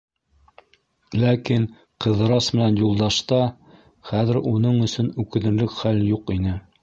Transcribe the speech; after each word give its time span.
Ләкин 1.23 1.67
Ҡыҙырас 2.05 2.47
менән 2.55 2.79
Юлдашта 2.83 3.39
хәҙер 4.13 4.41
уның 4.53 4.83
өсөн 4.87 5.15
үкенерлек 5.25 5.77
хәл 5.83 6.05
юҡ 6.15 6.35
ине. 6.39 6.57